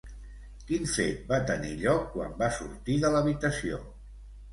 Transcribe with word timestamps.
Quin 0.69 0.87
fet 0.93 1.19
va 1.31 1.37
tenir 1.51 1.73
lloc 1.81 2.07
quan 2.13 2.33
va 2.39 2.47
sortir 2.57 2.97
de 3.05 3.13
l'habitació? 3.17 3.79